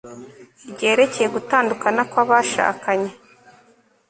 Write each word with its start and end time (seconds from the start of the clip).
ryerekeye 0.71 1.27
gutandukana 1.35 2.01
kw'abashakanye 2.11 3.11